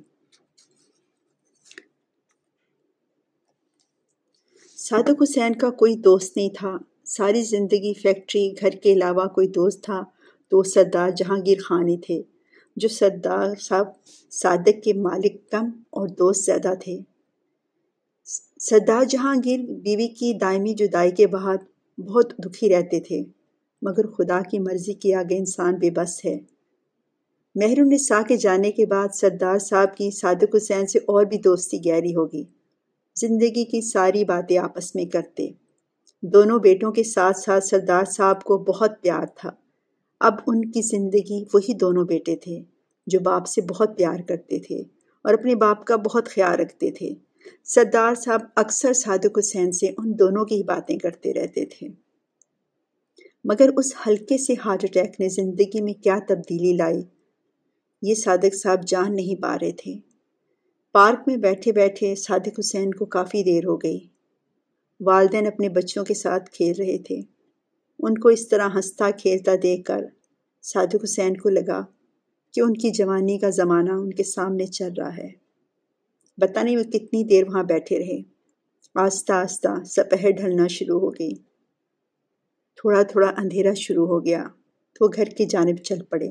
[4.77, 6.77] صادق حسین کا کوئی دوست نہیں تھا۔
[7.17, 10.03] ساری زندگی فیکٹری، گھر کے علاوہ کوئی دوست تھا
[10.51, 12.23] تو سردار جہانگیر خانی تھے،
[12.77, 13.87] جو سردار صاحب
[14.31, 16.99] صادق کے مالک کم اور دوست زیادہ تھے۔
[18.61, 21.57] سردار جہانگیر بیوی کی دائمی جدائی کے بعد
[21.99, 23.23] بہت دکھی رہتے تھے،
[23.83, 26.39] مگر خدا کی مرضی کے آگے انسان بے بس ہے۔
[27.55, 31.79] مہر النساء کے جانے کے بعد سردار صاحب کی صادق حسین سے اور بھی دوستی
[31.87, 32.45] گہری ہوگی۔
[33.17, 35.51] زندگی کی ساری باتیں آپس میں کرتے۔
[36.27, 39.51] دونوں بیٹوں کے ساتھ ساتھ سردار صاحب کو بہت پیار تھا۔
[40.21, 42.63] اب ان کی زندگی وہی دونوں بیٹے تھے
[43.07, 44.79] جو باپ سے بہت پیار کرتے تھے
[45.25, 47.11] اور اپنے باپ کا بہت خیال رکھتے تھے۔
[47.65, 51.89] سردار صاحب اکثر صادق حسین سے ان دونوں کی ہی باتیں کرتے رہتے تھے۔
[53.45, 57.03] مگر اس ہلکے سے ہارٹ اٹیک نے زندگی میں کیا تبدیلی لائی؟
[58.03, 59.95] یہ صادق صاحب جان نہیں پا رہے تھے۔
[60.93, 64.14] پارک میں بیٹھے بیٹھے صادق حسین کو کافی دیر ہو گئی۔
[65.01, 67.21] والدین اپنے بچوں کے ساتھ کھیل رہے تھے۔
[67.99, 70.05] ان کو اس طرح ہنستا کھیلتا دیکھ کر
[70.63, 71.85] صادق حسین کو لگا
[72.53, 75.29] کہ ان کی جوانی کا زمانہ ان کے سامنے چل رہا ہے۔
[76.39, 78.23] بتا نہیں وہ کتنی دیر وہاں بیٹھے رہے۔
[78.95, 81.35] آہستہ آہستہ سپہر ڈھلنا شروع ہو گئی۔
[82.77, 84.45] تھوڑا تھوڑا اندھیرا شروع ہو گیا
[84.93, 86.29] تو وہ گھر کی جانب چل پڑے۔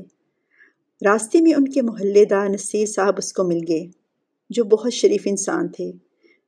[1.05, 3.87] راستے میں ان کے محلے دار نصیر صاحب اس کو مل گئے
[4.49, 5.91] جو بہت شریف انسان تھے۔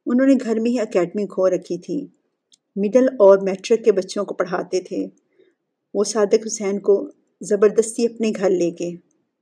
[0.06, 2.08] انہوں نے گھر میں ہی اکیڈمی کھو رکھی تھی۔
[2.76, 5.08] مڈل اور میٹرک کے بچوں کو پڑھاتے تھے۔
[5.94, 8.96] وہ صادق حسین کو زبردستی اپنے گھر لے گئے۔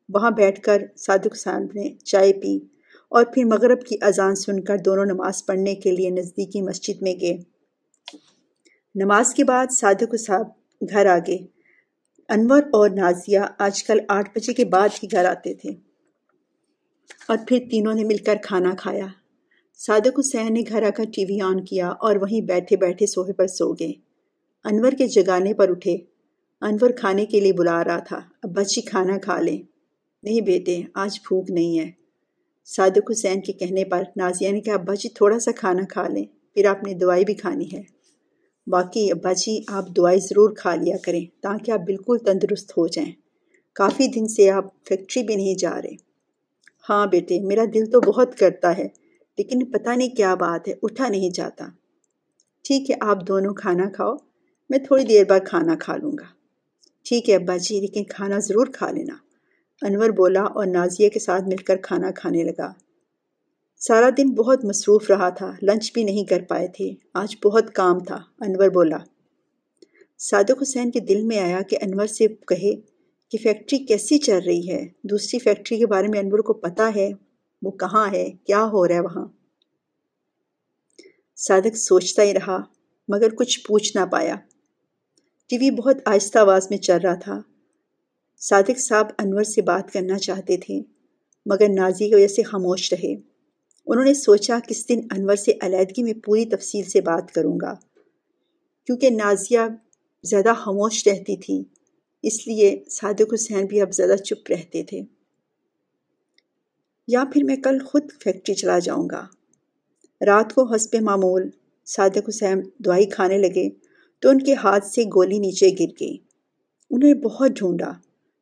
[0.10, 2.60] وہاں بیٹھ کر صادق حسین نے چائے پی
[3.10, 7.16] اور پھر مغرب کی اذان سن کر دونوں نماز پڑھنے کے لیے نزدیکی مسجد میں
[7.22, 7.38] گئے۔
[8.96, 10.48] نماز کے بعد صادق صاحب
[10.90, 11.38] گھر آ گئے۔
[12.30, 15.70] انور اور نازیہ آج کل آٹھ بجے کے بعد ہی گھر آتے تھے۔
[17.28, 19.06] اور پھر تینوں نے مل کر کھانا کھایا۔
[19.78, 23.34] صادق حسین نے گھر آ کر ٹی وی آن کیا اور وہیں بیٹھے بیٹھے سوہے
[23.34, 23.92] پر سو گئے۔
[24.64, 25.98] انور کے جگانے پر اٹھے۔
[26.62, 29.62] انور کھانے کے لیے بلا رہا تھا۔ اب بچی جی کھانا کھا لیں۔
[30.24, 31.92] نہیں بیٹے، آج بھوک نہیں ہے۔
[32.66, 36.26] صادق حسین کے کہنے پر نازیہ نے کہا، ابا جی تھوڑا سا کھانا کھا لیں،
[36.54, 37.82] پھر آپ نے دوائی بھی کھانی ہے۔
[38.68, 43.12] باقی ابا جی آپ دوائی ضرور کھا لیا کریں تاکہ آپ بالکل تندرست ہو جائیں۔
[43.74, 45.96] کافی دن سے آپ فیکٹری بھی نہیں جا رہے۔
[46.90, 48.88] ہاں بیٹے، میرا دل تو بہت کرتا ہے۔
[49.38, 51.66] لیکن پتہ نہیں کیا بات ہے، اٹھا نہیں جاتا۔
[52.64, 54.16] ٹھیک ہے، آپ دونوں کھانا کھاؤ،
[54.70, 56.26] میں تھوڑی دیر بعد کھانا کھا لوں گا۔
[57.04, 59.16] ٹھیک ہے، ابا جی لیکن کھانا ضرور کھا لینا۔
[59.82, 62.74] انور بولا اور نازیہ کے ساتھ مل کر کھانا کھانے لگا۔
[63.78, 68.00] سارا دن بہت مصروف رہا تھا، لنچ بھی نہیں کر پائے تھے۔ آج بہت کام
[68.00, 68.98] تھا، انور بولا۔
[70.20, 72.76] صادق حسین کے دل میں آیا کہ انور سے کہے
[73.32, 77.12] کہ فیکٹری کیسی چل رہی ہے۔ دوسری فیکٹری کے بارے میں انور کو پتا ہے۔
[77.64, 79.28] وہ کہاں ہے؟ کیا ہو رہا ہے وہاں؟
[81.36, 82.58] صادق سوچتا ہی رہا،
[83.08, 84.36] مگر کچھ پوچھ نہ پایا۔
[85.50, 87.42] ٹی وی بہت آہستہ آواز میں چل رہا تھا۔
[88.38, 90.82] صادق صاحب انور سے بات کرنا چاہتے تھے،
[91.46, 93.16] مگر نازی کی وجہ سے خاموش رہے۔
[93.88, 97.74] انہوں نے سوچا، کس دن انور سے علیحدگی میں پوری تفصیل سے بات کروں گا؟
[98.86, 99.60] کیونکہ نازیہ
[100.24, 101.64] زیادہ خاموش رہتی تھی،
[102.24, 105.02] اس لیے صادق حسین بھی اب زیادہ چپ رہتے تھے۔
[107.08, 109.26] یا پھر میں کل خود فیکٹری چلا جاؤں گا۔
[110.26, 111.50] رات کو حسب معمول
[111.86, 113.70] صادق حسین دوائی کھانے لگے
[114.20, 116.18] تو ان کے ہاتھ سے گولی نیچے گر گئی۔
[116.92, 117.92] انہوں نے بہت ڈھونڈا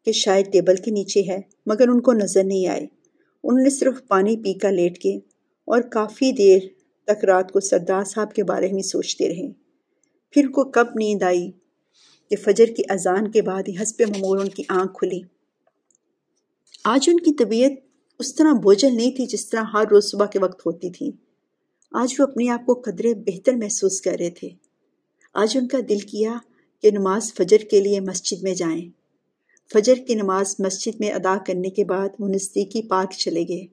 [0.05, 2.87] کہ شاید ٹیبل کے نیچے ہے، مگر ان کو نظر نہیں آئے
[3.43, 5.15] انہوں نے صرف پانی پی کر لیٹ کے
[5.65, 6.59] اور کافی دیر
[7.03, 9.51] تک رات کو سردار صاحب کے بارے میں سوچتے رہے۔
[10.29, 11.51] پھر کو کب نیند آئی
[12.29, 15.21] کہ فجر کی اذان کے بعد ہی حسب معمول ان کی آنکھ کھلی۔
[16.83, 17.71] آج ان کی طبیعت
[18.21, 21.11] اس طرح بوجھل نہیں تھی جس طرح ہر روز صبح کے وقت ہوتی تھی۔
[21.91, 24.49] آج وہ اپنے آپ کو قدرے بہتر محسوس کر رہے تھے۔
[25.33, 26.37] آج ان کا دل کیا
[26.81, 28.89] کہ نماز فجر کے لیے مسجد میں جائیں۔
[29.73, 33.65] فجر کی نماز مسجد میں ادا کرنے کے بعد وہ نزدیکی پارک چلے گئے۔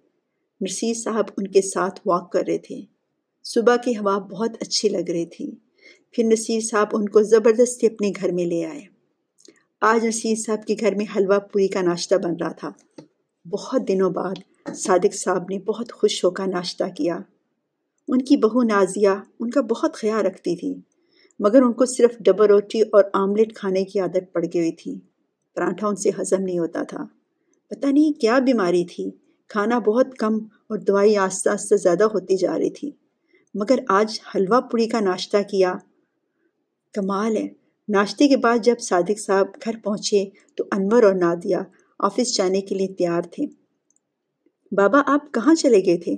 [0.61, 2.82] نرسیر صاحب ان کے ساتھ واک کر رہے تھے۔
[3.44, 5.50] صبح کی ہوا بہت اچھی لگ رہی تھی۔
[6.12, 8.82] پھر نصیر صاحب ان کو زبردستی اپنے گھر میں لے آئے۔
[9.80, 12.70] آج نصیر صاحب کے گھر میں حلوہ پوری کا ناشتہ بن رہا تھا۔
[13.50, 17.18] بہت دنوں بعد صادق صاحب نے بہت خوش ہو کر ناشتہ کیا۔
[18.08, 19.08] ان کی بہو نازیہ
[19.40, 20.74] ان کا بہت خیال رکھتی تھی،
[21.38, 24.98] مگر ان کو صرف ڈبل روٹی اور آملیٹ کھانے کی عادت پڑ گئی تھی۔
[25.54, 27.06] پراٹھا ان سے ہضم نہیں ہوتا تھا۔
[27.68, 29.11] پتہ نہیں کیا بیماری تھی،
[29.48, 30.34] کھانا بہت کم
[30.66, 32.90] اور دوائی آہستہ آہستہ زیادہ ہوتی جا رہی تھی۔
[33.54, 35.74] مگر آج حلوہ پوری کا ناشتہ کیا۔
[36.94, 37.48] کمال ہے۔
[37.88, 40.24] ناشتے کے بعد جب صادق صاحب گھر پہنچے
[40.56, 41.56] تو انور اور نادیہ
[41.98, 43.46] آفس جانے کے لیے تیار تھے۔
[44.72, 46.16] بابا آپ کہاں چلے گئے تھے؟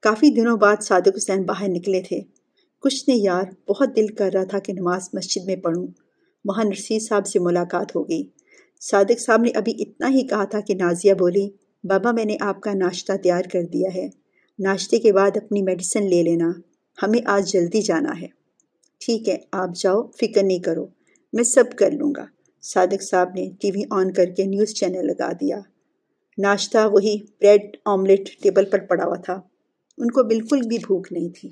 [0.00, 2.20] کافی دنوں بعد صادق حسین باہر نکلے تھے۔
[2.80, 5.86] کچھ نے یار، بہت دل کر رہا تھا کہ نماز مسجد میں پڑھوں۔
[6.44, 8.22] وہاں نرسی صاحب سے ملاقات ہو گئی۔
[8.80, 11.50] صادق صاحب نے ابھی اتنا ہی کہا تھا کہ نازیہ بولی
[11.84, 14.08] بابا میں نے آپ کا ناشتہ تیار کر دیا ہے۔
[14.58, 16.50] ناشتے کے بعد اپنی میڈیسن لے لینا۔
[17.02, 18.26] ہمیں آج جلدی جانا ہے۔
[19.00, 20.86] ٹھیک ہے، آپ جاؤ، فکر نہیں کرو۔
[21.32, 22.35] میں سب کر لوں گا۔
[22.72, 25.60] صادق صاحب نے ٹی وی آن کر کے نیوز چینل لگا دیا۔
[26.38, 29.40] ناشتہ وہی بریڈ آملیٹ ٹیبل پر پڑا ہوا تھا۔
[29.98, 31.50] ان کو بالکل بھی بھوک نہیں تھی۔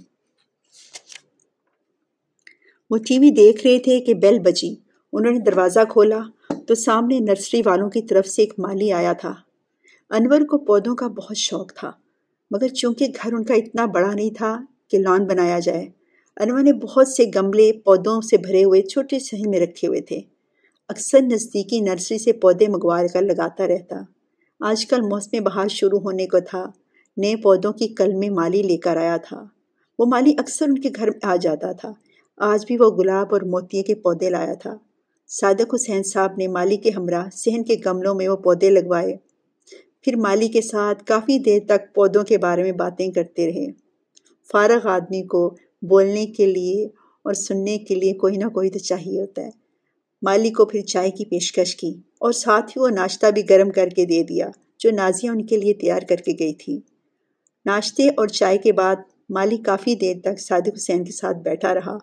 [2.90, 4.74] وہ ٹی وی دیکھ رہے تھے کہ بیل بجی۔
[5.12, 6.20] انہوں نے دروازہ کھولا
[6.68, 9.34] تو سامنے نرسری والوں کی طرف سے ایک مالی آیا تھا۔
[10.10, 11.90] انور کو پودوں کا بہت شوق تھا،
[12.50, 15.88] مگر چونکہ گھر ان کا اتنا بڑا نہیں تھا کہ لان بنایا جائے،
[16.36, 20.20] انور نے بہت سے گملے پودوں سے بھرے ہوئے چھوٹے سہن میں رکھے ہوئے تھے۔
[20.88, 23.96] اکثر نزدیکی نرسری سے پودے منگوا کر لگاتا رہتا۔
[24.60, 26.66] آج کل موسم بہار شروع ہونے کو تھا۔
[27.16, 29.44] نئے پودوں کی کل میں مالی لے کر آیا تھا۔
[29.98, 31.92] وہ مالی اکثر ان کے گھر میں آ جاتا تھا۔
[32.36, 34.76] آج بھی وہ گلاب اور موتیے کے پودے لایا تھا۔
[35.28, 39.16] صادق حسین صاحب نے مالی کے ہمراہ صحن کے گملوں میں وہ پودے لگوائے۔
[40.02, 43.66] پھر مالی کے ساتھ کافی دیر تک پودوں کے بارے میں باتیں کرتے رہے۔
[44.52, 46.84] فارغ آدمی کو بولنے کے لیے
[47.22, 49.63] اور سننے کے لیے کوئی نہ کوئی تو چاہیے ہوتا ہے۔
[50.24, 53.88] مالی کو پھر چائے کی پیشکش کی اور ساتھ ہی وہ ناشتہ بھی گرم کر
[53.88, 56.80] کے دے دیا جو نازیہ ان کے لیے تیار کر کے گئی تھی۔
[57.66, 58.96] ناشتے اور چائے کے بعد
[59.30, 61.98] مالی کافی دیر تک صادق حسین کے ساتھ بیٹھا رہا۔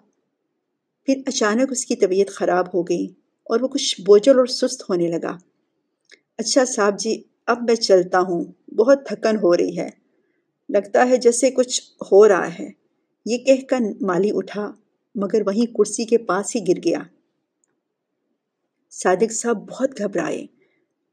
[1.05, 3.07] پھر اچانک اس کی طبیعت خراب ہو گئی
[3.43, 5.37] اور وہ کچھ بوجھل اور سست ہونے لگا۔
[6.37, 8.43] اچھا صاحب جی اب میں چلتا ہوں۔
[8.75, 9.89] بہت تھکن ہو رہی ہے۔
[10.69, 11.81] لگتا ہے جیسے کچھ
[12.11, 12.69] ہو رہا ہے۔
[13.25, 14.71] یہ کہہ کر مالی اٹھا،
[15.15, 16.99] مگر وہیں کرسی کے پاس ہی گر گیا۔
[18.91, 20.45] صادق صاحب بہت گھبرائے۔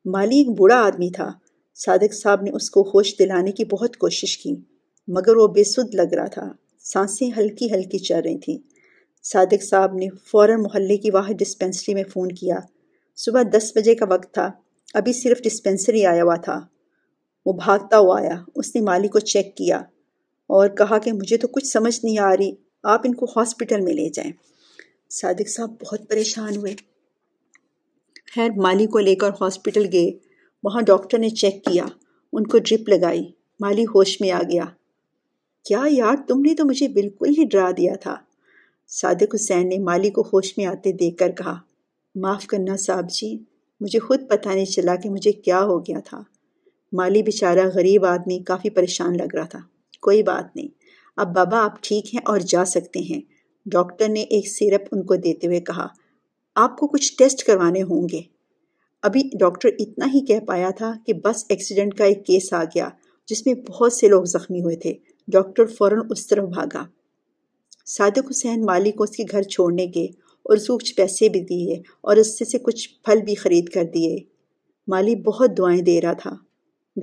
[0.05, 1.33] مالی ایک بوڑھا آدمی تھا۔
[1.75, 4.57] صادق صاحب نے اس کو ہوش دلانے کی بہت کوشش کی،
[5.09, 8.59] مگر وہ بے سد لگ رہا تھا۔ سانسیں ہلکی ہلکی چل رہی تھیں۔
[9.23, 12.57] صادق صاحب نے فوراً محلے کی واحد ڈسپینسری میں فون کیا۔
[13.17, 14.51] صبح دس بجے کا وقت تھا۔
[14.95, 16.61] ابھی صرف ڈسپینسری آیا ہوا تھا۔
[17.47, 19.79] وہ بھاگتا ہوا آیا۔ اس نے مالی کو چیک کیا
[20.47, 23.95] اور کہا کہ مجھے تو کچھ سمجھ نہیں آ رہی، آپ ان کو ہاسپٹل میں
[23.95, 24.33] لے جائیں۔
[25.11, 26.98] صادق صاحب بہت پریشان ہوئے۔
[28.35, 30.11] خیر، مالی کو لے کر ہاسپٹل گئے۔
[30.63, 31.85] وہاں ڈاکٹر نے چیک کیا۔
[32.33, 34.65] ان کو ڈرپ لگائی۔ مالی ہوش میں آ گیا۔
[35.65, 38.17] کیا یار، تم نے تو مجھے بالکل ہی ڈرا دیا تھا۔
[38.89, 41.59] صادق حسین نے مالی کو ہوش میں آتے دیکھ کر کہا،
[42.15, 43.39] معاف کرنا صاحب جی
[43.81, 46.23] مجھے خود پتہ نہیں چلا کہ مجھے کیا ہو گیا تھا۔
[46.93, 49.59] مالی بیچارہ غریب آدمی کافی پریشان لگ رہا تھا۔
[50.01, 50.69] کوئی بات نہیں۔
[51.17, 53.21] اب بابا، آپ ٹھیک ہیں اور جا سکتے ہیں۔
[53.67, 55.87] ڈاکٹر نے ایک سیرپ ان کو دیتے ہوئے کہا
[56.61, 58.21] آپ کو کچھ ٹیسٹ کروانے ہوں گے۔
[59.03, 62.89] ابھی ڈاکٹر اتنا ہی کہہ پایا تھا کہ بس ایکسیڈنٹ کا ایک کیس آ گیا
[63.27, 64.95] جس میں بہت سے لوگ زخمی ہوئے تھے۔
[65.29, 66.87] ڈاکٹر فوراً اس طرف بھاگا۔
[67.87, 70.05] صادق حسین مالی کو اس کے گھر چھوڑنے کے
[70.43, 73.69] اور اس کو کچھ پیسے بھی دیے اور اس سے سے کچھ پھل بھی خرید
[73.69, 74.19] کر دیے۔
[74.89, 76.37] مالی بہت دعائیں دے رہا تھا۔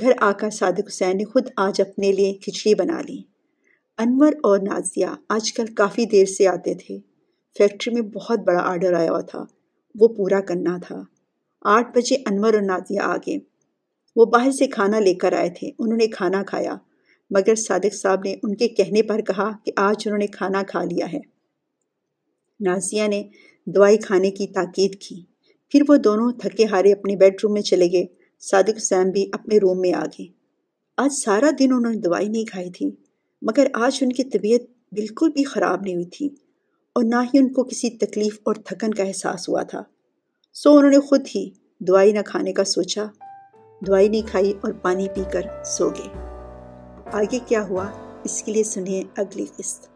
[0.02, 3.22] گھر آ کر صادق حسین نے خود آج اپنے لیے کھچڑی بنا لی۔
[3.98, 7.15] انور اور نازیہ آج کل کافی دیر سے آتے تھے۔
[7.58, 9.46] فیکٹری میں بہت بڑا آرڈر آیا ہوا تھا۔
[10.00, 11.04] وہ پورا کرنا تھا۔
[11.62, 13.38] آٹھ بجے انور اور نازیہ آگے۔
[14.16, 16.76] وہ باہر سے کھانا لے کر آئے تھے۔ انہوں نے کھانا کھایا۔
[17.30, 20.84] مگر صادق صاحب نے ان کے کہنے پر کہا کہ آج انہوں نے کھانا کھا
[20.84, 21.20] لیا ہے۔
[22.60, 23.24] نازیہ نے
[23.66, 25.22] دوائی کھانے کی تاکید کی۔
[25.70, 28.06] پھر وہ دونوں تھکے ہارے اپنے بیڈ روم میں چلے گئے۔
[28.40, 30.26] صادق حسین بھی اپنے روم میں آ گئے
[30.98, 32.92] آج سارا دن انہوں نے دوائی نہیں کھائی تھی۔
[33.42, 36.30] مگر آج ان کی طبیعت بالکل بھی خراب نہیں ہوئی تھی۔
[36.96, 39.84] اور نہ ہی ان کو کسی تکلیف اور تھکن کا احساس ہوا تھا۔
[40.54, 43.06] سو انہوں نے خود ہی دوائی نہ کھانے کا سوچا،
[43.88, 46.08] دوائی نہیں کھائی اور پانی پی کر سو گئے۔
[47.14, 47.92] آگے کیا ہوا؟
[48.24, 49.95] اس کے لیے سنیے اگلی قسط۔